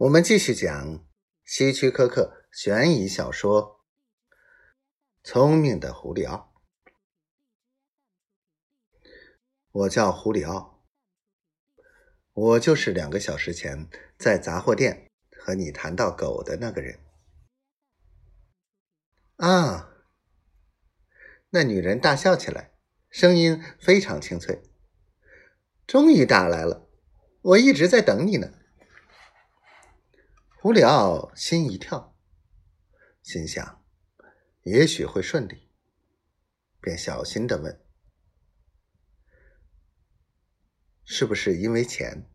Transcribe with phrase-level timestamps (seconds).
[0.00, 1.08] 我们继续讲
[1.42, 3.80] 希区柯克悬疑小说
[5.24, 6.52] 《聪明的胡里奥》。
[9.70, 10.84] 我叫胡里奥，
[12.34, 13.88] 我就是两个小时前
[14.18, 17.00] 在杂货店和你谈到狗的那个人。
[19.36, 19.94] 啊！
[21.48, 22.72] 那女人大笑起来，
[23.08, 24.62] 声音非常清脆。
[25.86, 26.86] 终于打来了，
[27.40, 28.52] 我一直在等你呢。
[30.66, 32.16] 胡里奥心一跳，
[33.22, 33.84] 心想
[34.64, 35.70] 也许会顺利，
[36.80, 37.80] 便小心的问
[41.06, 42.28] ：“是不是因为钱？”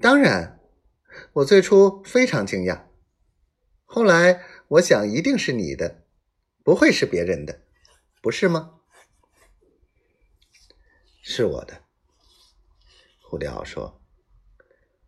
[0.00, 0.60] 当然，
[1.32, 2.86] 我最初非常惊讶，
[3.84, 6.06] 后来我想一定是你的，
[6.62, 7.66] 不会是别人的，
[8.22, 8.78] 不是吗？
[11.24, 11.82] 是我的，
[13.20, 14.00] 胡里奥说。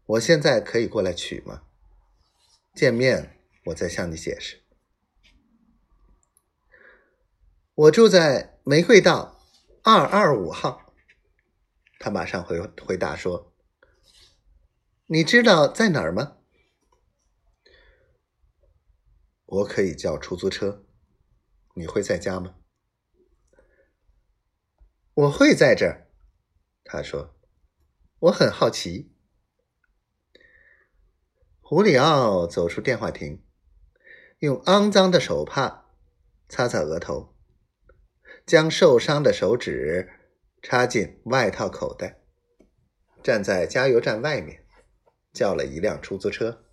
[0.06, 1.62] 我现在可以过来取吗？
[2.74, 4.64] 见面我再向你解释。
[7.74, 9.40] 我住在玫瑰道
[9.84, 10.92] 二二五号。
[12.00, 13.54] 他马上回回答说
[15.06, 16.38] ：“你知道在哪儿吗？”
[19.46, 20.84] 我可以叫出租车。
[21.74, 22.56] 你会在家吗？
[25.14, 26.10] 我会在这儿。
[26.82, 27.36] 他说
[28.18, 29.12] ：“我很好奇。”
[31.74, 33.42] 胡里奥走出电话亭，
[34.38, 35.86] 用肮脏的手帕
[36.48, 37.34] 擦擦额头，
[38.46, 40.08] 将受伤的手指
[40.62, 42.20] 插进外套口袋，
[43.24, 44.64] 站在加油站外面，
[45.32, 46.64] 叫了一辆出租车，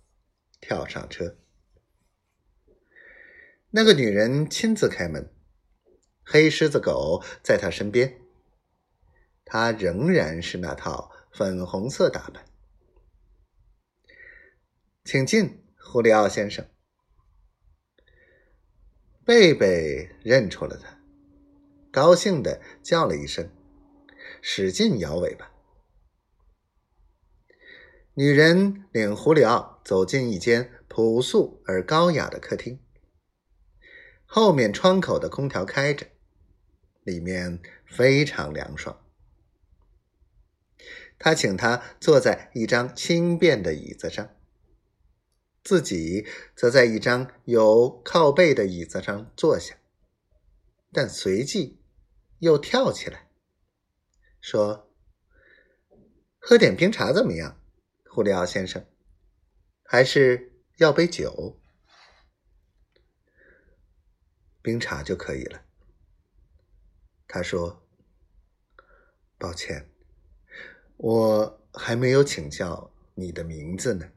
[0.60, 1.36] 跳上车。
[3.70, 5.34] 那个女人亲自开门，
[6.24, 8.20] 黑狮子狗在她身边，
[9.44, 12.44] 她仍然是那套粉红色打扮。
[15.04, 16.64] 请进，胡里奥先生。
[19.24, 20.96] 贝贝认出了他，
[21.90, 23.50] 高兴的叫了一声，
[24.40, 25.50] 使劲摇尾巴。
[28.14, 32.78] 女人领胡里奥走进一间朴素而高雅的客厅，
[34.24, 36.06] 后面窗口的空调开着，
[37.02, 39.04] 里面非常凉爽。
[41.18, 44.36] 他请他坐在一张轻便的椅子上。
[45.64, 49.76] 自己则在一张有靠背的椅子上坐下，
[50.92, 51.80] 但随即
[52.38, 53.28] 又跳起来，
[54.40, 54.92] 说
[56.40, 57.60] ：“喝点冰茶怎么样，
[58.06, 58.84] 胡里奥先生？
[59.84, 61.60] 还是要杯酒？
[64.60, 65.64] 冰茶就可以了。”
[67.28, 67.86] 他说
[69.38, 69.88] ：“抱歉，
[70.96, 74.10] 我还没有请教你的名字呢。”